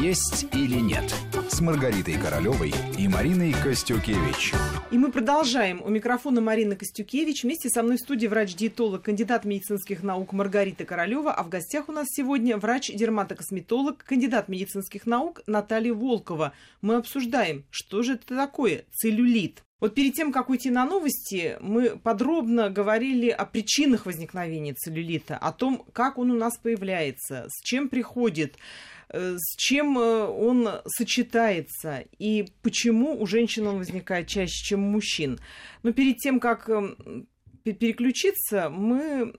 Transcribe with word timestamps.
«Есть 0.00 0.46
или 0.52 0.78
нет» 0.80 1.14
с 1.48 1.60
Маргаритой 1.60 2.14
Королевой 2.14 2.72
и 2.98 3.08
Мариной 3.08 3.52
Костюкевич. 3.52 4.52
И 4.90 4.98
мы 4.98 5.10
продолжаем. 5.10 5.82
У 5.82 5.88
микрофона 5.88 6.40
Марина 6.40 6.76
Костюкевич. 6.76 7.42
Вместе 7.42 7.68
со 7.68 7.82
мной 7.82 7.96
в 7.96 8.00
студии 8.00 8.26
врач-диетолог, 8.26 9.02
кандидат 9.02 9.44
медицинских 9.44 10.02
наук 10.02 10.32
Маргарита 10.32 10.84
Королева. 10.84 11.32
А 11.32 11.42
в 11.42 11.48
гостях 11.48 11.88
у 11.88 11.92
нас 11.92 12.06
сегодня 12.10 12.56
врач-дерматокосметолог, 12.56 14.04
кандидат 14.04 14.48
медицинских 14.48 15.06
наук 15.06 15.42
Наталья 15.46 15.92
Волкова. 15.92 16.52
Мы 16.82 16.96
обсуждаем, 16.96 17.64
что 17.70 18.02
же 18.02 18.14
это 18.14 18.36
такое 18.36 18.84
целлюлит. 18.92 19.62
Вот 19.80 19.94
перед 19.94 20.12
тем, 20.14 20.30
как 20.30 20.50
уйти 20.50 20.68
на 20.68 20.84
новости, 20.84 21.56
мы 21.60 21.96
подробно 21.96 22.68
говорили 22.68 23.30
о 23.30 23.46
причинах 23.46 24.04
возникновения 24.04 24.74
целлюлита, 24.74 25.38
о 25.38 25.52
том, 25.52 25.86
как 25.92 26.18
он 26.18 26.30
у 26.30 26.36
нас 26.36 26.58
появляется, 26.58 27.46
с 27.48 27.62
чем 27.64 27.88
приходит, 27.88 28.56
с 29.12 29.56
чем 29.56 29.98
э, 29.98 30.26
он 30.26 30.68
сочетается 30.86 32.04
и 32.18 32.46
почему 32.62 33.20
у 33.20 33.26
женщин 33.26 33.66
он 33.66 33.78
возникает 33.78 34.28
чаще, 34.28 34.64
чем 34.64 34.84
у 34.84 34.90
мужчин. 34.90 35.40
Но 35.82 35.92
перед 35.92 36.18
тем, 36.18 36.38
как 36.38 36.68
эм, 36.68 37.26
переключиться, 37.64 38.70
мы 38.70 39.34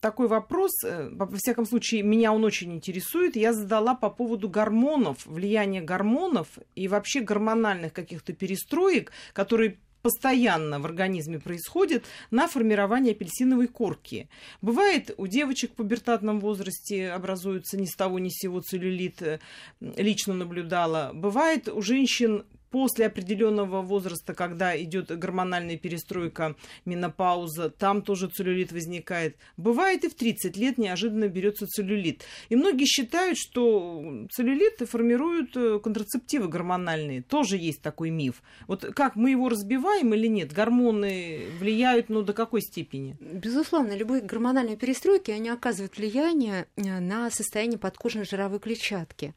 такой 0.00 0.28
вопрос, 0.28 0.72
э, 0.84 1.08
во 1.10 1.26
всяком 1.36 1.66
случае, 1.66 2.02
меня 2.02 2.32
он 2.32 2.44
очень 2.44 2.72
интересует, 2.72 3.36
я 3.36 3.52
задала 3.52 3.94
по 3.94 4.10
поводу 4.10 4.48
гормонов, 4.48 5.26
влияния 5.26 5.80
гормонов 5.80 6.58
и 6.74 6.86
вообще 6.86 7.20
гормональных 7.20 7.92
каких-то 7.92 8.32
перестроек, 8.32 9.10
которые 9.32 9.78
постоянно 10.06 10.78
в 10.78 10.84
организме 10.84 11.40
происходит 11.40 12.04
на 12.30 12.46
формирование 12.46 13.10
апельсиновой 13.10 13.66
корки. 13.66 14.28
Бывает, 14.62 15.10
у 15.16 15.26
девочек 15.26 15.72
в 15.72 15.74
пубертатном 15.74 16.38
возрасте 16.38 17.10
образуется 17.10 17.76
ни 17.76 17.86
с 17.86 17.96
того 17.96 18.20
ни 18.20 18.28
с 18.28 18.38
сего 18.40 18.60
целлюлит, 18.60 19.20
э, 19.20 19.40
лично 19.80 20.34
наблюдала. 20.34 21.10
Бывает, 21.12 21.68
у 21.68 21.82
женщин 21.82 22.44
после 22.76 23.06
определенного 23.06 23.80
возраста, 23.80 24.34
когда 24.34 24.78
идет 24.78 25.06
гормональная 25.18 25.78
перестройка, 25.78 26.56
менопауза, 26.84 27.70
там 27.70 28.02
тоже 28.02 28.28
целлюлит 28.28 28.70
возникает. 28.70 29.38
Бывает 29.56 30.04
и 30.04 30.10
в 30.10 30.14
30 30.14 30.58
лет 30.58 30.76
неожиданно 30.76 31.26
берется 31.28 31.66
целлюлит. 31.66 32.24
И 32.50 32.54
многие 32.54 32.84
считают, 32.84 33.38
что 33.38 34.26
целлюлит 34.30 34.86
формируют 34.86 35.56
э, 35.56 35.80
контрацептивы 35.82 36.48
гормональные. 36.48 37.22
Тоже 37.22 37.56
есть 37.56 37.80
такой 37.80 38.10
миф. 38.10 38.42
Вот 38.66 38.84
как 38.94 39.16
мы 39.16 39.30
его 39.30 39.48
разбиваем 39.48 40.12
или 40.12 40.26
нет? 40.26 40.52
Гормоны 40.52 41.46
влияют, 41.58 42.10
ну, 42.10 42.20
до 42.20 42.34
какой 42.34 42.60
степени? 42.60 43.16
Безусловно, 43.20 43.96
любые 43.96 44.20
гормональные 44.20 44.76
перестройки, 44.76 45.30
они 45.30 45.48
оказывают 45.48 45.96
влияние 45.96 46.66
э, 46.76 47.00
на 47.00 47.30
состояние 47.30 47.78
подкожной 47.78 48.26
жировой 48.26 48.60
клетчатки. 48.60 49.34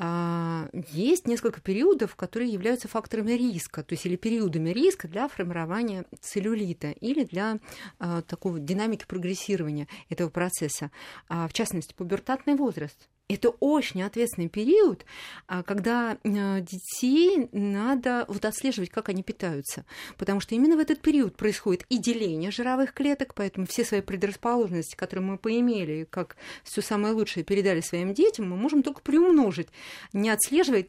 А, 0.00 0.68
есть 0.92 1.26
несколько 1.26 1.60
периодов, 1.60 2.14
которые 2.14 2.52
являются 2.52 2.86
факторами 2.86 3.32
риска, 3.32 3.82
то 3.82 3.94
есть 3.94 4.06
или 4.06 4.14
периодами 4.16 4.70
риска 4.70 5.08
для 5.08 5.28
формирования 5.28 6.04
целлюлита 6.20 6.90
или 6.92 7.24
для 7.24 7.58
а, 7.98 8.22
такого 8.22 8.60
динамики 8.60 9.04
прогрессирования 9.06 9.88
этого 10.08 10.30
процесса. 10.30 10.92
А, 11.28 11.48
в 11.48 11.52
частности, 11.52 11.94
пубертатный 11.94 12.54
возраст 12.54 13.08
это 13.28 13.50
очень 13.60 14.02
ответственный 14.02 14.48
период, 14.48 15.04
а, 15.46 15.62
когда 15.62 16.16
а, 16.24 16.60
детей 16.60 17.48
надо 17.52 18.24
вот 18.28 18.44
отслеживать, 18.44 18.90
как 18.90 19.08
они 19.10 19.22
питаются. 19.22 19.84
Потому 20.16 20.40
что 20.40 20.54
именно 20.54 20.76
в 20.76 20.80
этот 20.80 21.00
период 21.00 21.36
происходит 21.36 21.84
и 21.88 21.98
деление 21.98 22.50
жировых 22.50 22.94
клеток, 22.94 23.34
поэтому 23.34 23.66
все 23.66 23.84
свои 23.84 24.00
предрасположенности, 24.00 24.96
которые 24.96 25.24
мы 25.26 25.38
поимели, 25.38 26.06
как 26.08 26.36
все 26.64 26.80
самое 26.80 27.14
лучшее 27.14 27.44
передали 27.44 27.80
своим 27.80 28.14
детям, 28.14 28.48
мы 28.48 28.56
можем 28.56 28.82
только 28.82 29.02
приумножить, 29.02 29.68
не 30.12 30.30
отслеживая 30.30 30.86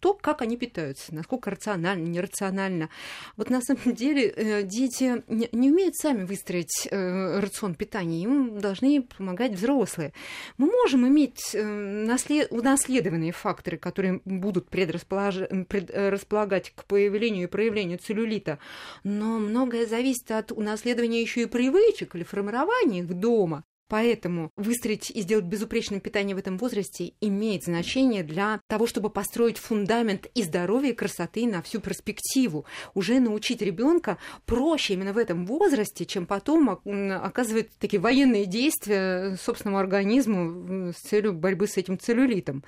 то, 0.00 0.14
как 0.14 0.42
они 0.42 0.56
питаются, 0.56 1.14
насколько 1.14 1.50
рационально, 1.50 2.06
нерационально. 2.06 2.90
Вот 3.36 3.50
на 3.50 3.60
самом 3.60 3.94
деле 3.94 4.28
э, 4.28 4.62
дети 4.62 5.22
не 5.28 5.70
умеют 5.70 5.96
сами 5.96 6.24
выстроить 6.24 6.88
э, 6.90 7.40
рацион 7.40 7.74
питания, 7.74 8.22
им 8.22 8.58
должны 8.58 9.02
помогать 9.02 9.52
взрослые. 9.52 10.12
Мы 10.58 10.66
можем 10.66 11.06
иметь 11.06 11.54
э, 11.54 12.46
унаследованные 12.50 13.32
факторы, 13.32 13.78
которые 13.78 14.20
будут 14.24 14.68
предрасполагать 14.68 16.72
к 16.74 16.84
появлению 16.84 17.44
и 17.44 17.50
проявлению 17.50 17.98
целлюлита, 17.98 18.58
но 19.04 19.38
многое 19.38 19.86
зависит 19.86 20.30
от 20.30 20.52
унаследования 20.52 21.20
еще 21.20 21.42
и 21.42 21.46
привычек 21.46 22.14
или 22.14 22.24
формирования 22.24 23.00
их 23.00 23.14
дома. 23.14 23.64
Поэтому 23.88 24.50
выстроить 24.56 25.10
и 25.10 25.20
сделать 25.20 25.44
безупречное 25.44 26.00
питание 26.00 26.34
в 26.34 26.38
этом 26.38 26.56
возрасте 26.56 27.12
имеет 27.20 27.64
значение 27.64 28.22
для 28.22 28.60
того, 28.66 28.86
чтобы 28.86 29.10
построить 29.10 29.58
фундамент 29.58 30.26
и 30.34 30.42
здоровья, 30.42 30.90
и 30.90 30.94
красоты 30.94 31.46
на 31.46 31.60
всю 31.62 31.80
перспективу. 31.80 32.64
Уже 32.94 33.20
научить 33.20 33.60
ребенка 33.60 34.18
проще 34.46 34.94
именно 34.94 35.12
в 35.12 35.18
этом 35.18 35.46
возрасте, 35.46 36.06
чем 36.06 36.26
потом 36.26 36.70
оказывать 36.70 37.70
такие 37.78 38.00
военные 38.00 38.46
действия 38.46 39.36
собственному 39.36 39.78
организму 39.78 40.92
с 40.92 40.96
целью 40.96 41.34
борьбы 41.34 41.66
с 41.66 41.76
этим 41.76 41.98
целлюлитом. 41.98 42.64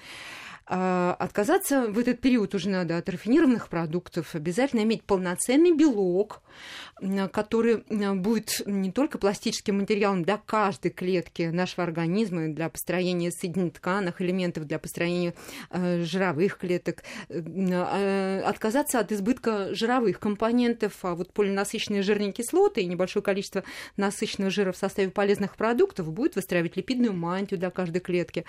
А, 0.68 1.14
отказаться 1.18 1.86
в 1.86 1.98
этот 1.98 2.20
период 2.20 2.52
уже 2.54 2.68
надо 2.68 2.96
от 2.96 3.08
рафинированных 3.08 3.68
продуктов, 3.68 4.34
обязательно 4.34 4.80
иметь 4.80 5.04
полноценный 5.04 5.72
белок, 5.72 6.42
который 7.32 7.84
будет 8.14 8.62
не 8.66 8.90
только 8.90 9.18
пластическим 9.18 9.78
материалом 9.78 10.24
для 10.24 10.38
каждой 10.38 10.90
клетки 10.90 11.42
нашего 11.42 11.84
организма, 11.84 12.48
для 12.48 12.68
построения 12.68 13.30
соединительных 13.30 14.20
элементов, 14.20 14.66
для 14.66 14.78
построения 14.78 15.34
э, 15.70 16.02
жировых 16.02 16.58
клеток, 16.58 17.04
а, 17.28 18.42
отказаться 18.44 18.98
от 18.98 19.12
избытка 19.12 19.74
жировых 19.74 20.18
компонентов, 20.18 20.94
а 21.02 21.14
вот 21.14 21.32
полинасыщенные 21.32 22.02
жирные 22.02 22.32
кислоты 22.32 22.80
и 22.80 22.86
небольшое 22.86 23.22
количество 23.22 23.62
насыщенного 23.96 24.50
жира 24.50 24.72
в 24.72 24.76
составе 24.76 25.10
полезных 25.10 25.56
продуктов 25.56 26.10
будет 26.12 26.34
выстраивать 26.34 26.76
липидную 26.76 27.12
мантию 27.12 27.60
для 27.60 27.70
каждой 27.70 28.00
клетки. 28.00 28.44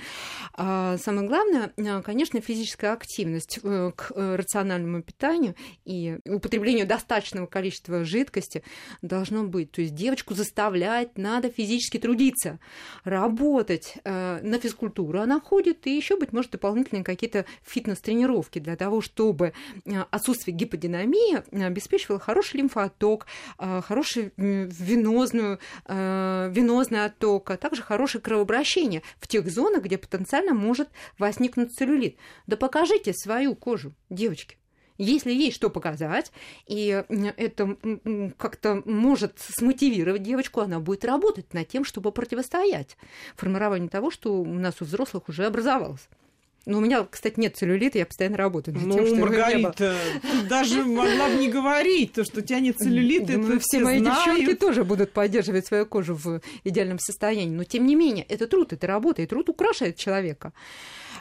Самое 0.56 1.28
главное, 1.28 1.74
конечно, 2.08 2.40
физическая 2.40 2.94
активность 2.94 3.60
э, 3.62 3.92
к 3.94 4.14
э, 4.16 4.36
рациональному 4.38 5.02
питанию 5.02 5.56
и 5.84 6.20
употреблению 6.24 6.88
достаточного 6.88 7.48
количества 7.48 8.06
жидкости 8.06 8.64
должно 9.02 9.44
быть. 9.44 9.72
То 9.72 9.82
есть 9.82 9.94
девочку 9.94 10.34
заставлять 10.34 11.18
надо 11.18 11.50
физически 11.50 11.98
трудиться, 11.98 12.60
работать. 13.04 13.96
Э, 14.06 14.40
на 14.42 14.58
физкультуру 14.58 15.20
она 15.20 15.42
ходит, 15.42 15.86
и 15.86 15.98
еще, 15.98 16.18
быть 16.18 16.32
может, 16.32 16.52
дополнительные 16.52 17.04
какие-то 17.04 17.44
фитнес-тренировки 17.64 18.60
для 18.60 18.78
того, 18.78 19.02
чтобы 19.02 19.52
отсутствие 20.10 20.56
гиподинамии 20.56 21.44
обеспечивало 21.62 22.22
хороший 22.22 22.58
лимфоток, 22.62 23.26
хороший 23.58 24.32
венозную, 24.38 25.60
венозный 25.88 27.04
отток, 27.04 27.52
а 27.52 27.58
также 27.58 27.82
хорошее 27.82 28.22
кровообращение 28.22 29.02
в 29.20 29.28
тех 29.28 29.50
зонах, 29.50 29.84
где 29.84 29.98
потенциально 29.98 30.54
может 30.54 30.88
возникнуть 31.18 31.74
целлюлит 31.74 31.97
целлюлит. 31.98 32.18
Да 32.46 32.58
покажите 32.58 33.14
свою 33.14 33.56
кожу, 33.56 33.94
девочки. 34.10 34.58
Если 34.98 35.32
есть 35.32 35.56
что 35.56 35.70
показать, 35.70 36.32
и 36.66 37.04
это 37.38 37.78
как-то 38.38 38.82
может 38.86 39.34
смотивировать 39.38 40.24
девочку, 40.24 40.62
она 40.62 40.80
будет 40.80 41.06
работать 41.06 41.54
над 41.54 41.68
тем, 41.68 41.86
чтобы 41.86 42.12
противостоять 42.12 42.98
формированию 43.36 43.90
того, 43.90 44.10
что 44.10 44.34
у 44.34 44.46
нас 44.46 44.82
у 44.82 44.86
взрослых 44.86 45.30
уже 45.30 45.46
образовалось. 45.46 46.10
Ну, 46.66 46.80
у 46.80 46.82
меня, 46.82 47.08
кстати, 47.10 47.40
нет 47.40 47.56
целлюлита, 47.56 47.98
я 47.98 48.06
постоянно 48.06 48.36
работаю 48.36 48.76
над 48.76 48.88
ну, 48.88 48.96
тем, 48.96 49.08
что 49.08 49.16
Маргарита, 49.16 49.96
ты 50.22 50.48
даже 50.50 50.84
могла 50.84 51.30
бы 51.30 51.36
не 51.36 51.48
говорить, 51.48 52.12
то, 52.12 52.26
что 52.26 52.40
у 52.40 52.44
тебя 52.44 52.60
нет 52.60 52.76
целлюлита, 52.78 53.34
это 53.34 53.60
все, 53.60 53.60
все 53.60 53.80
мои 53.80 54.00
знают. 54.00 54.26
девчонки 54.26 54.54
тоже 54.60 54.84
будут 54.84 55.14
поддерживать 55.14 55.66
свою 55.66 55.86
кожу 55.86 56.16
в 56.16 56.42
идеальном 56.66 57.00
состоянии. 57.00 57.56
Но, 57.56 57.64
тем 57.64 57.86
не 57.86 57.96
менее, 57.96 58.26
это 58.28 58.48
труд, 58.48 58.74
это 58.74 58.86
работа, 58.86 59.22
и 59.22 59.26
труд 59.28 59.48
украшает 59.48 59.96
человека. 59.96 60.52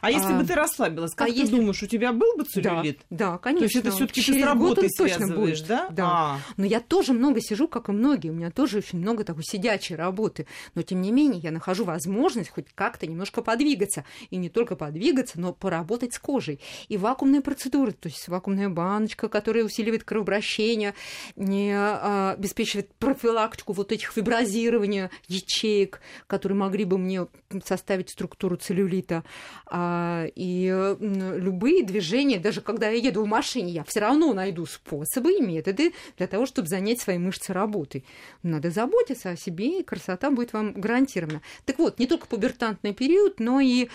А 0.01 0.11
если 0.11 0.33
а, 0.33 0.39
бы 0.39 0.45
ты 0.45 0.55
расслабилась, 0.55 1.15
как 1.15 1.29
а 1.29 1.31
ты 1.31 1.39
если... 1.39 1.57
думаешь, 1.57 1.83
у 1.83 1.87
тебя 1.87 2.13
был 2.13 2.37
бы 2.37 2.45
целлюлит? 2.45 3.01
Да, 3.11 3.33
да 3.33 3.39
конечно. 3.39 3.61
То 3.61 3.65
есть 3.65 3.77
это 3.77 3.91
все-таки 3.91 4.23
ты 4.23 4.41
с 4.41 4.45
работой 4.45 4.91
связываешь, 4.91 5.61
будет. 5.61 5.69
да? 5.69 5.89
Да. 5.91 6.05
А. 6.07 6.39
Но 6.57 6.65
я 6.65 6.81
тоже 6.81 7.13
много 7.13 7.41
сижу, 7.41 7.69
как 7.69 7.89
и 7.89 7.93
многие. 7.93 8.31
У 8.31 8.35
меня 8.35 8.51
тоже 8.51 8.79
очень 8.79 8.99
много 8.99 9.25
такой 9.25 9.45
сидячей 9.45 9.97
работы. 9.97 10.47
Но 10.75 10.83
тем 10.83 11.01
не 11.03 11.13
менее, 11.13 11.41
я 11.41 11.51
нахожу 11.51 11.85
возможность 11.85 12.51
хоть 12.51 12.67
как-то 12.75 13.07
немножко 13.07 13.43
подвигаться. 13.43 14.05
И 14.31 14.37
не 14.37 14.49
только 14.49 14.77
подвигаться, 14.77 15.41
но 15.41 15.53
поработать 15.53 16.15
с 16.15 16.19
кожей. 16.19 16.61
И 16.89 16.97
вакуумные 16.97 17.41
процедуры, 17.41 17.93
то 17.93 18.09
есть 18.09 18.29
вакуумная 18.29 18.69
баночка, 18.69 19.29
которая 19.29 19.65
усиливает 19.65 20.05
кровообращение, 20.05 20.95
не 21.37 21.73
а, 21.75 22.33
обеспечивает 22.33 22.93
профилактику 22.95 23.73
вот 23.73 23.93
этих 23.93 24.13
фиброзирования 24.13 25.11
ячеек, 25.29 26.01
которые 26.27 26.57
могли 26.57 26.85
бы 26.85 26.99
мне 26.99 27.27
составить 27.65 28.11
структуру 28.11 28.57
целлюлита. 28.57 29.25
А, 29.67 29.86
и 30.35 30.97
любые 31.11 31.85
движения, 31.85 32.39
даже 32.39 32.61
когда 32.61 32.89
я 32.89 32.99
еду 33.09 33.23
в 33.23 33.27
машине, 33.27 33.73
я 33.73 33.85
все 33.85 34.01
равно 34.01 34.33
найду 34.33 34.67
способы 34.67 35.35
и 35.35 35.41
методы 35.41 35.93
для 36.17 36.27
того, 36.27 36.47
чтобы 36.47 36.69
занять 36.69 37.01
свои 37.01 37.19
мышцы 37.19 37.53
работой. 37.53 38.05
Надо 38.43 38.71
заботиться 38.71 39.31
о 39.31 39.37
себе, 39.37 39.81
и 39.81 39.83
красота 39.83 40.31
будет 40.31 40.53
вам 40.53 40.73
гарантирована. 40.73 41.43
Так 41.65 41.79
вот, 41.79 41.99
не 41.99 42.07
только 42.07 42.27
пубертантный 42.27 42.95
период, 42.95 43.41
но 43.41 43.61
и 43.61 43.89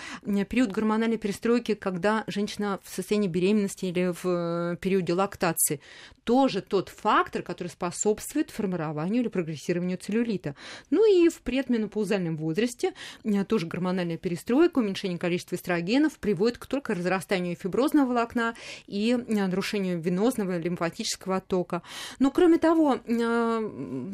период 0.48 0.70
гормональной 0.72 1.18
перестройки, 1.18 1.74
когда 1.74 2.24
женщина 2.26 2.80
в 2.82 2.88
состоянии 2.88 3.28
беременности 3.28 3.86
или 3.86 4.12
в 4.12 4.24
э, 4.24 4.76
периоде 4.80 5.14
лактации. 5.14 5.80
Тоже 6.24 6.62
тот 6.62 6.88
фактор, 6.88 7.42
который 7.42 7.68
способствует 7.68 8.50
формированию 8.50 9.22
или 9.22 9.28
прогрессированию 9.28 9.98
целлюлита. 9.98 10.54
Ну 10.90 11.04
и 11.04 11.28
в 11.28 11.40
предменопаузальном 11.40 12.36
возрасте 12.36 12.92
э, 13.24 13.44
тоже 13.44 13.66
гормональная 13.66 14.18
перестройка, 14.18 14.78
уменьшение 14.78 15.18
количества 15.18 15.56
эстрогенов 15.56 15.81
приводит 16.18 16.58
к 16.58 16.66
только 16.66 16.94
разрастанию 16.94 17.56
фиброзного 17.56 18.08
волокна 18.08 18.54
и 18.86 19.12
э, 19.12 19.46
нарушению 19.46 20.00
венозного 20.00 20.58
лимфатического 20.58 21.36
оттока. 21.36 21.82
Но 22.18 22.30
кроме 22.30 22.58
того, 22.58 22.98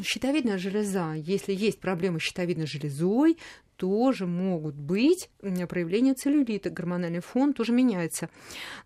щитовидная 0.02 0.58
железа, 0.58 1.14
если 1.14 1.52
есть 1.52 1.80
проблемы 1.80 2.20
с 2.20 2.22
щитовидной 2.22 2.66
железой, 2.66 3.38
тоже 3.76 4.26
могут 4.26 4.74
быть 4.74 5.30
проявления 5.40 6.14
целлюлита, 6.14 6.68
гормональный 6.68 7.20
фон 7.20 7.54
тоже 7.54 7.72
меняется. 7.72 8.28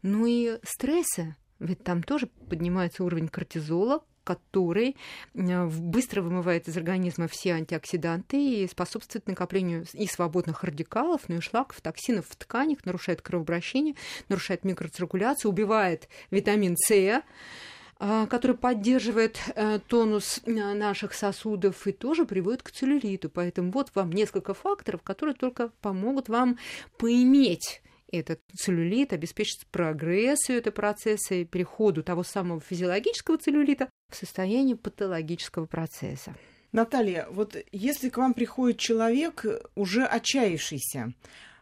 Ну 0.02 0.26
и 0.26 0.58
стрессы, 0.62 1.34
ведь 1.58 1.82
там 1.82 2.02
тоже 2.02 2.29
поднимается 2.49 3.02
уровень 3.02 3.29
кортизола, 3.29 4.05
который 4.24 4.96
быстро 5.34 6.22
вымывает 6.22 6.69
из 6.69 6.76
организма 6.76 7.28
все 7.28 7.52
антиоксиданты 7.52 8.36
и 8.36 8.69
способствует 8.69 9.26
накоплению 9.26 9.86
и 9.92 10.06
свободных 10.06 10.64
радикалов, 10.64 11.22
ну 11.28 11.36
и 11.36 11.40
шлаков, 11.40 11.80
токсинов 11.80 12.26
в 12.28 12.36
тканях, 12.36 12.84
нарушает 12.84 13.22
кровообращение, 13.22 13.94
нарушает 14.28 14.64
микроциркуляцию, 14.64 15.50
убивает 15.50 16.08
витамин 16.30 16.76
С, 16.76 17.22
а, 18.04 18.26
который 18.26 18.56
поддерживает 18.56 19.38
э, 19.54 19.78
тонус 19.86 20.40
э, 20.44 20.50
наших 20.50 21.14
сосудов 21.14 21.86
и 21.86 21.92
тоже 21.92 22.24
приводит 22.24 22.64
к 22.64 22.72
целлюлиту. 22.72 23.30
Поэтому 23.30 23.70
вот 23.70 23.92
вам 23.94 24.10
несколько 24.10 24.54
факторов, 24.54 25.02
которые 25.02 25.36
только 25.36 25.69
помогут 25.80 26.28
вам 26.28 26.58
поиметь 26.98 27.80
этот 28.12 28.41
целлюлит, 28.55 29.12
обеспечить 29.12 29.67
прогрессию 29.70 30.59
этого 30.59 30.73
процесса 30.73 31.35
и 31.35 31.44
переходу 31.44 32.03
того 32.03 32.23
самого 32.23 32.61
физиологического 32.61 33.38
целлюлита 33.38 33.88
в 34.11 34.17
состояние 34.17 34.76
патологического 34.76 35.67
процесса. 35.67 36.35
Наталья, 36.70 37.26
вот 37.31 37.56
если 37.73 38.09
к 38.09 38.17
вам 38.19 38.35
приходит 38.35 38.79
человек, 38.79 39.44
уже 39.75 40.05
отчаявшийся, 40.05 41.12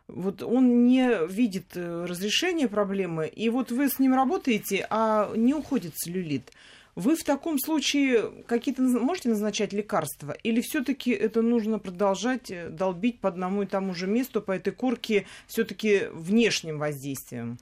вот 0.07 0.43
он 0.43 0.87
не 0.87 1.27
видит 1.27 1.77
э, 1.77 2.05
разрешения 2.05 2.69
проблемы, 2.69 3.29
и 3.29 3.49
вот 3.49 3.71
вы 3.71 3.89
с 3.89 3.99
ним 3.99 4.15
работаете, 4.15 4.87
а 4.91 5.33
не 5.37 5.55
уходит 5.55 5.95
целлюлит. 5.97 6.53
Вы 7.01 7.17
в 7.17 7.25
таком 7.25 7.59
случае 7.59 8.31
какие-то 8.47 8.83
можете 8.83 9.31
назначать 9.31 9.73
лекарства? 9.73 10.33
Или 10.43 10.61
все-таки 10.61 11.13
это 11.13 11.41
нужно 11.41 11.79
продолжать 11.79 12.51
э, 12.51 12.69
долбить 12.69 13.21
по 13.21 13.31
одному 13.31 13.63
и 13.63 13.67
тому 13.67 13.95
же 13.95 14.07
месту, 14.07 14.43
по 14.43 14.53
этой 14.53 14.75
курке 14.75 15.25
все-таки 15.47 16.09
внешним 16.13 16.79
воздействием? 16.79 17.59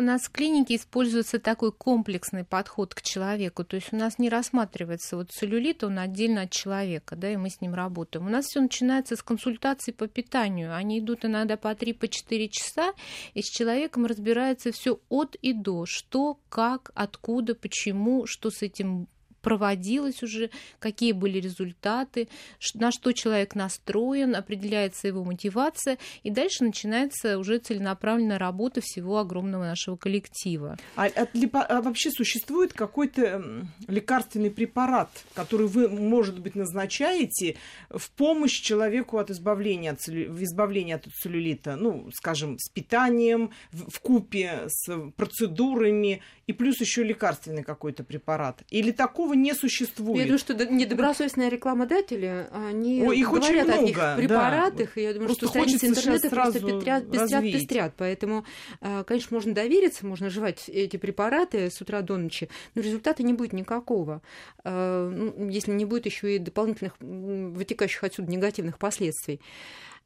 У 0.00 0.02
нас 0.02 0.22
в 0.22 0.30
клинике 0.30 0.76
используется 0.76 1.38
такой 1.38 1.72
комплексный 1.72 2.42
подход 2.42 2.94
к 2.94 3.02
человеку, 3.02 3.64
то 3.64 3.76
есть 3.76 3.92
у 3.92 3.96
нас 3.96 4.18
не 4.18 4.30
рассматривается 4.30 5.14
вот 5.14 5.30
целлюлит, 5.30 5.84
он 5.84 5.98
отдельно 5.98 6.40
от 6.40 6.50
человека, 6.50 7.16
да, 7.16 7.30
и 7.30 7.36
мы 7.36 7.50
с 7.50 7.60
ним 7.60 7.74
работаем. 7.74 8.24
У 8.24 8.30
нас 8.30 8.46
все 8.46 8.62
начинается 8.62 9.14
с 9.14 9.22
консультаций 9.22 9.92
по 9.92 10.08
питанию, 10.08 10.74
они 10.74 11.00
идут 11.00 11.26
иногда 11.26 11.58
по 11.58 11.68
3-4 11.72 11.92
по 11.92 12.08
часа, 12.08 12.94
и 13.34 13.42
с 13.42 13.44
человеком 13.44 14.06
разбирается 14.06 14.72
все 14.72 14.98
от 15.10 15.34
и 15.34 15.52
до, 15.52 15.84
что, 15.84 16.40
как, 16.48 16.92
откуда, 16.94 17.54
почему, 17.54 18.24
что 18.24 18.50
с 18.50 18.62
этим 18.62 19.06
проводилось 19.40 20.22
уже, 20.22 20.50
какие 20.78 21.12
были 21.12 21.38
результаты, 21.38 22.28
на 22.74 22.92
что 22.92 23.12
человек 23.12 23.54
настроен, 23.54 24.34
определяется 24.34 25.08
его 25.08 25.24
мотивация, 25.24 25.98
и 26.22 26.30
дальше 26.30 26.64
начинается 26.64 27.38
уже 27.38 27.58
целенаправленная 27.58 28.38
работа 28.38 28.80
всего 28.82 29.18
огромного 29.18 29.64
нашего 29.64 29.96
коллектива. 29.96 30.76
А, 30.96 31.06
а, 31.06 31.26
а 31.68 31.82
вообще 31.82 32.10
существует 32.10 32.72
какой-то 32.72 33.66
лекарственный 33.88 34.50
препарат, 34.50 35.10
который 35.34 35.66
вы, 35.66 35.88
может 35.88 36.38
быть, 36.38 36.54
назначаете 36.54 37.56
в 37.90 38.10
помощь 38.10 38.60
человеку 38.60 39.18
от 39.18 39.30
избавления 39.30 39.92
от, 39.92 40.00
целлю... 40.00 40.32
в 40.32 40.42
избавлении 40.42 40.94
от 40.94 41.06
целлюлита, 41.06 41.76
ну, 41.76 42.10
скажем, 42.14 42.58
с 42.58 42.68
питанием, 42.68 43.50
в 43.72 44.00
купе 44.00 44.64
с 44.68 45.10
процедурами 45.16 46.22
и 46.46 46.52
плюс 46.52 46.80
еще 46.80 47.04
лекарственный 47.04 47.62
какой-то 47.62 48.02
препарат? 48.04 48.62
Или 48.70 48.90
такого 48.90 49.29
не 49.34 49.54
существует? 49.54 50.18
Я 50.18 50.24
думаю, 50.24 50.38
что 50.38 50.54
недобросовестная 50.54 51.48
рекламодатели, 51.48 52.48
они 52.52 53.04
Ой, 53.06 53.18
их 53.18 53.28
говорят 53.28 53.50
очень 53.50 53.64
много, 53.64 53.78
о 53.78 53.82
них 53.82 54.16
препаратах, 54.16 54.90
да. 54.94 55.00
и 55.00 55.04
я 55.04 55.12
думаю, 55.12 55.28
просто 55.28 55.46
что 55.46 55.48
страницы 55.48 55.86
интернета 55.86 56.30
просто 56.30 56.60
пестрят, 56.60 57.10
пестрят, 57.10 57.42
пестрят. 57.42 57.94
Поэтому, 57.96 58.44
а, 58.80 59.04
конечно, 59.04 59.34
можно 59.34 59.54
довериться, 59.54 60.06
можно 60.06 60.30
жевать 60.30 60.68
эти 60.68 60.96
препараты 60.96 61.70
с 61.70 61.80
утра 61.80 62.02
до 62.02 62.16
ночи, 62.16 62.48
но 62.74 62.82
результата 62.82 63.22
не 63.22 63.32
будет 63.32 63.52
никакого, 63.52 64.22
а, 64.64 65.08
ну, 65.08 65.48
если 65.48 65.72
не 65.72 65.84
будет 65.84 66.06
еще 66.06 66.36
и 66.36 66.38
дополнительных 66.38 66.94
вытекающих 67.00 68.04
отсюда 68.04 68.30
негативных 68.30 68.78
последствий. 68.78 69.40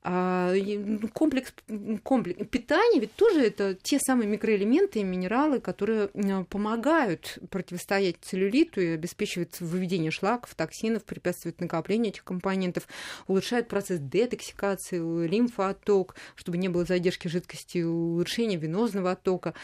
А, 0.07 0.53
ну, 0.53 1.09
комплекс, 1.09 1.55
комплекс 2.03 2.47
питания 2.51 3.01
ведь 3.01 3.15
тоже 3.15 3.47
это 3.47 3.75
те 3.75 3.99
самые 3.99 4.29
микроэлементы 4.29 4.99
и 4.99 5.03
минералы, 5.03 5.61
которые 5.61 6.09
помогают 6.51 7.39
противостоять 7.49 8.17
целлюлиту 8.21 8.83
и 8.83 8.89
обеспечивают 8.89 9.59
выведение 9.61 10.11
шлаков, 10.11 10.55
токсинов, 10.55 11.05
препятствуют 11.05 11.59
накоплению 11.59 12.11
этих 12.11 12.23
компонентов, 12.23 12.87
улучшают 13.29 13.69
процесс 13.69 13.99
детоксикации, 13.99 14.99
лимфоотток, 15.27 16.17
чтобы 16.35 16.59
не 16.59 16.69
было 16.69 16.85
задержки 16.85 17.29
жидкости, 17.29 17.79
улучшения 17.79 18.57
венозного 18.57 19.13
оттока. 19.13 19.55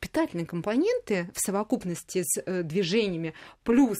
Питательные 0.00 0.46
компоненты 0.46 1.30
в 1.32 1.38
совокупности 1.38 2.24
с 2.24 2.42
э, 2.44 2.64
движениями 2.64 3.34
плюс 3.62 3.98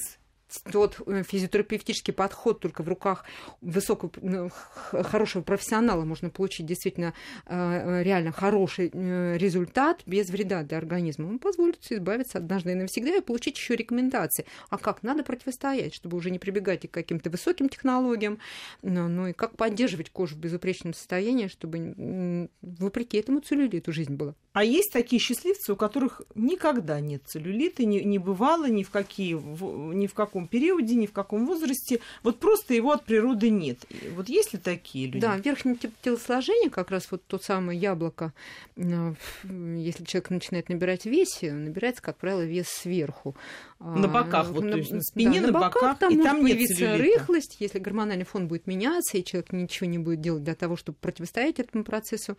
тот 0.71 1.01
э, 1.05 1.23
физиотерапевтический 1.23 2.13
подход 2.13 2.59
только 2.59 2.83
в 2.83 2.87
руках 2.87 3.25
высокого, 3.61 4.11
ну, 4.21 4.49
хорошего 4.51 5.43
профессионала 5.43 6.05
можно 6.05 6.29
получить 6.29 6.65
действительно 6.65 7.13
э, 7.45 8.03
реально 8.03 8.31
хороший 8.31 8.89
э, 8.93 9.37
результат 9.37 10.01
без 10.05 10.29
вреда 10.29 10.63
для 10.63 10.77
организма. 10.77 11.27
Он 11.27 11.39
позволит 11.39 11.79
избавиться 11.89 12.37
однажды 12.37 12.71
и 12.71 12.75
навсегда 12.75 13.15
и 13.15 13.21
получить 13.21 13.57
еще 13.57 13.75
рекомендации. 13.75 14.45
А 14.69 14.77
как 14.77 15.03
надо 15.03 15.23
противостоять, 15.23 15.93
чтобы 15.93 16.17
уже 16.17 16.31
не 16.31 16.39
прибегать 16.39 16.89
к 16.89 16.93
каким-то 16.93 17.29
высоким 17.29 17.69
технологиям, 17.69 18.39
но, 18.81 19.07
ну 19.07 19.27
и 19.27 19.33
как 19.33 19.57
поддерживать 19.57 20.09
кожу 20.09 20.35
в 20.35 20.39
безупречном 20.39 20.93
состоянии, 20.93 21.47
чтобы 21.47 22.49
вопреки 22.61 23.17
этому 23.17 23.39
целлюлиту 23.39 23.91
жизнь 23.91 24.15
была. 24.15 24.35
А 24.55 24.63
есть 24.63 24.93
такие 24.93 25.19
счастливцы, 25.19 25.73
у 25.73 25.75
которых 25.75 26.21
никогда 26.33 27.01
нет 27.01 27.23
целлюлита, 27.25 27.83
не, 27.83 28.01
не 28.05 28.19
бывало 28.19 28.69
ни 28.69 28.83
в, 28.83 28.89
какие, 28.89 29.33
в, 29.33 29.93
ни 29.93 30.07
в 30.07 30.13
каком 30.13 30.47
периоде, 30.47 30.95
ни 30.95 31.07
в 31.07 31.11
каком 31.11 31.45
возрасте. 31.45 31.99
Вот 32.23 32.39
просто 32.39 32.73
его 32.73 32.93
от 32.93 33.03
природы 33.03 33.49
нет. 33.49 33.79
Вот 34.15 34.29
есть 34.29 34.53
ли 34.53 34.59
такие 34.59 35.07
люди? 35.07 35.19
Да, 35.19 35.35
верхнее 35.35 35.77
телосложение, 36.01 36.69
как 36.69 36.89
раз 36.89 37.11
вот 37.11 37.21
то 37.27 37.37
самое 37.37 37.77
яблоко, 37.77 38.31
э, 38.77 39.13
если 39.43 40.05
человек 40.05 40.29
начинает 40.29 40.69
набирать 40.69 41.05
вес, 41.05 41.41
набирается, 41.41 42.01
как 42.01 42.15
правило, 42.15 42.45
вес 42.45 42.69
сверху. 42.69 43.35
А, 43.77 43.93
на 43.97 44.07
боках, 44.07 44.51
вот, 44.51 44.63
на, 44.63 44.71
то 44.71 44.77
есть 44.77 44.91
на 44.91 45.01
спине, 45.01 45.41
да, 45.41 45.47
на, 45.47 45.53
на 45.53 45.59
боках, 45.59 45.81
боках 45.81 45.99
там 45.99 46.13
и 46.13 46.15
может 46.15 46.31
там 46.31 46.41
появиться 46.41 46.81
нет 46.81 46.99
рыхлость, 47.01 47.57
если 47.59 47.79
гормональный 47.79 48.23
фон 48.23 48.47
будет 48.47 48.67
меняться, 48.67 49.17
и 49.17 49.23
человек 49.23 49.51
ничего 49.51 49.89
не 49.89 49.97
будет 49.97 50.21
делать 50.21 50.45
для 50.45 50.55
того, 50.55 50.77
чтобы 50.77 50.97
противостоять 51.01 51.59
этому 51.59 51.83
процессу, 51.83 52.37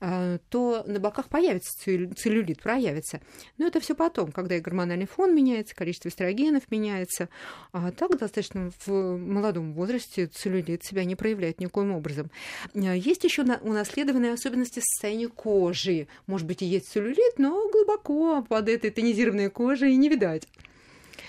а, 0.00 0.36
то 0.50 0.84
на 0.86 1.00
боках 1.00 1.28
появится 1.28 1.53
целлюлит, 1.58 2.62
проявится. 2.62 3.20
Но 3.58 3.66
это 3.66 3.80
все 3.80 3.94
потом, 3.94 4.32
когда 4.32 4.56
и 4.56 4.60
гормональный 4.60 5.06
фон 5.06 5.34
меняется, 5.34 5.74
количество 5.74 6.08
эстрогенов 6.08 6.70
меняется. 6.70 7.28
А 7.72 7.90
так 7.92 8.18
достаточно 8.18 8.70
в 8.86 9.16
молодом 9.16 9.74
возрасте 9.74 10.26
целлюлит 10.26 10.84
себя 10.84 11.04
не 11.04 11.16
проявляет 11.16 11.60
никоим 11.60 11.92
образом. 11.92 12.30
А, 12.74 12.94
есть 12.94 13.24
еще 13.24 13.42
унаследованные 13.42 14.32
особенности 14.32 14.80
состояния 14.80 15.28
кожи. 15.28 16.08
Может 16.26 16.46
быть, 16.46 16.62
и 16.62 16.66
есть 16.66 16.88
целлюлит, 16.90 17.38
но 17.38 17.68
глубоко 17.70 18.42
под 18.42 18.68
этой 18.68 18.90
тонизированной 18.90 19.50
кожей 19.50 19.96
не 19.96 20.08
видать. 20.08 20.48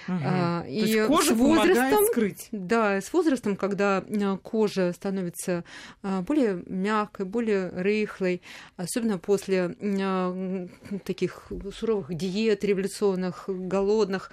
Угу. 0.07 0.17
И 0.67 0.79
То 0.79 0.85
есть 0.85 1.07
кожа 1.07 1.33
с 1.33 1.37
возрастом, 1.37 2.05
скрыть. 2.05 2.47
Да, 2.51 3.01
с 3.01 3.11
возрастом, 3.13 3.55
когда 3.55 4.03
кожа 4.43 4.93
становится 4.93 5.63
более 6.01 6.63
мягкой, 6.67 7.25
более 7.25 7.69
рыхлой, 7.69 8.41
особенно 8.77 9.17
после 9.17 9.75
таких 11.05 11.51
суровых 11.75 12.13
диет 12.13 12.63
революционных, 12.63 13.45
голодных 13.47 14.31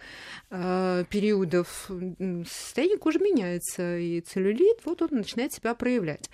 периодов, 0.50 1.90
состояние 2.46 2.98
кожи 2.98 3.18
меняется, 3.18 3.98
и 3.98 4.20
целлюлит, 4.20 4.78
вот 4.84 5.02
он 5.02 5.08
начинает 5.12 5.52
себя 5.52 5.74
проявлять. 5.74 6.30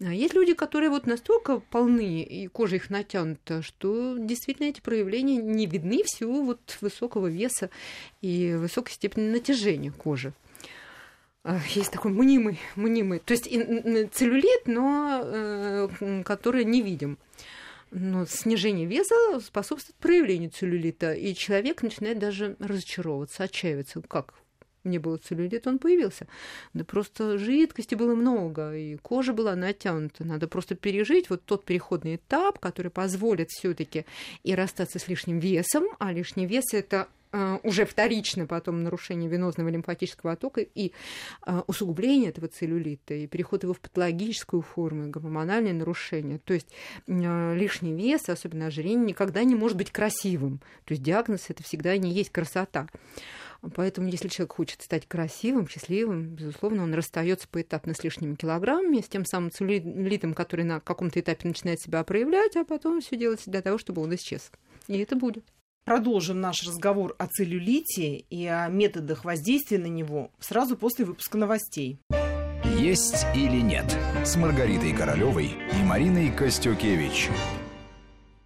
Есть 0.00 0.34
люди, 0.34 0.54
которые 0.54 0.90
вот 0.90 1.06
настолько 1.06 1.60
полны, 1.60 2.22
и 2.22 2.46
кожа 2.48 2.76
их 2.76 2.90
натянута, 2.90 3.62
что 3.62 4.16
действительно 4.18 4.66
эти 4.66 4.80
проявления 4.80 5.36
не 5.36 5.66
видны 5.66 6.02
в 6.02 6.10
силу 6.10 6.42
вот 6.42 6.78
высокого 6.80 7.28
веса 7.28 7.70
и 8.20 8.54
высокой 8.82 8.92
степени 8.92 9.30
натяжения 9.30 9.92
кожи. 9.92 10.32
А, 11.44 11.58
есть 11.74 11.90
такой 11.90 12.12
мнимый, 12.12 12.58
мнимый, 12.76 13.18
то 13.18 13.32
есть 13.32 13.44
целлюлит, 13.44 14.66
но 14.66 15.22
э, 15.24 16.22
который 16.24 16.64
не 16.64 16.82
видим. 16.82 17.18
Но 17.90 18.26
снижение 18.26 18.86
веса 18.86 19.14
способствует 19.40 19.96
проявлению 19.96 20.50
целлюлита, 20.50 21.12
и 21.12 21.34
человек 21.34 21.82
начинает 21.82 22.18
даже 22.18 22.56
разочаровываться, 22.58 23.44
отчаиваться. 23.44 24.00
Как? 24.08 24.34
мне 24.84 24.98
было 24.98 25.16
целлюлит, 25.16 25.66
он 25.66 25.78
появился. 25.78 26.26
Да 26.74 26.84
просто 26.84 27.38
жидкости 27.38 27.94
было 27.94 28.14
много, 28.14 28.74
и 28.74 28.96
кожа 28.96 29.32
была 29.32 29.54
натянута. 29.54 30.24
Надо 30.24 30.48
просто 30.48 30.74
пережить 30.74 31.30
вот 31.30 31.44
тот 31.44 31.64
переходный 31.64 32.16
этап, 32.16 32.58
который 32.58 32.90
позволит 32.90 33.50
все 33.50 33.74
таки 33.74 34.06
и 34.42 34.54
расстаться 34.54 34.98
с 34.98 35.06
лишним 35.08 35.38
весом, 35.38 35.84
а 35.98 36.12
лишний 36.12 36.46
вес– 36.46 36.64
это 36.72 37.06
э, 37.06 37.21
уже 37.62 37.86
вторично 37.86 38.46
потом 38.46 38.82
нарушение 38.82 39.30
венозного 39.30 39.68
лимфатического 39.68 40.32
оттока 40.32 40.60
и 40.60 40.92
uh, 41.46 41.64
усугубление 41.66 42.30
этого 42.30 42.48
целлюлита, 42.48 43.14
и 43.14 43.26
переход 43.26 43.62
его 43.62 43.72
в 43.72 43.80
патологическую 43.80 44.62
форму, 44.62 45.08
гормональное 45.08 45.72
нарушение. 45.72 46.38
То 46.38 46.54
есть 46.54 46.68
uh, 47.06 47.56
лишний 47.56 47.94
вес, 47.94 48.28
особенно 48.28 48.66
ожирение, 48.66 49.06
никогда 49.06 49.44
не 49.44 49.54
может 49.54 49.76
быть 49.76 49.90
красивым. 49.90 50.60
То 50.84 50.92
есть 50.92 51.02
диагноз 51.02 51.46
это 51.48 51.62
всегда 51.62 51.96
не 51.96 52.12
есть 52.12 52.30
красота. 52.30 52.88
Поэтому, 53.76 54.08
если 54.08 54.26
человек 54.26 54.54
хочет 54.54 54.82
стать 54.82 55.06
красивым, 55.06 55.68
счастливым, 55.68 56.34
безусловно, 56.34 56.82
он 56.82 56.94
расстается 56.94 57.46
поэтапно 57.48 57.94
с 57.94 58.02
лишними 58.02 58.34
килограммами, 58.34 59.00
с 59.00 59.08
тем 59.08 59.24
самым 59.24 59.52
целлюлитом, 59.52 60.34
который 60.34 60.64
на 60.64 60.80
каком-то 60.80 61.20
этапе 61.20 61.46
начинает 61.46 61.80
себя 61.80 62.02
проявлять, 62.02 62.56
а 62.56 62.64
потом 62.64 63.00
все 63.00 63.16
делается 63.16 63.50
для 63.50 63.62
того, 63.62 63.78
чтобы 63.78 64.02
он 64.02 64.12
исчез. 64.16 64.50
И 64.88 64.98
это 64.98 65.14
будет. 65.14 65.44
Продолжим 65.84 66.40
наш 66.40 66.62
разговор 66.62 67.16
о 67.18 67.26
целлюлите 67.26 68.18
и 68.30 68.46
о 68.46 68.68
методах 68.68 69.24
воздействия 69.24 69.78
на 69.78 69.86
него 69.86 70.30
сразу 70.38 70.76
после 70.76 71.04
выпуска 71.04 71.36
новостей. 71.36 71.98
Есть 72.78 73.26
или 73.34 73.60
нет 73.60 73.96
с 74.24 74.36
Маргаритой 74.36 74.92
Королевой 74.92 75.46
и 75.46 75.82
Мариной 75.84 76.30
Костюкевич. 76.30 77.28